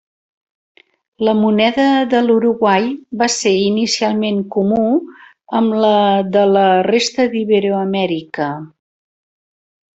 La 1.27 1.33
moneda 1.41 1.83
de 2.13 2.21
l'Uruguai 2.29 2.87
va 3.21 3.27
ser 3.35 3.53
inicialment 3.67 4.41
comú 4.57 4.81
amb 5.61 5.79
la 5.85 5.95
de 6.39 6.49
la 6.57 6.67
resta 6.91 7.31
d'Iberoamèrica. 7.37 8.53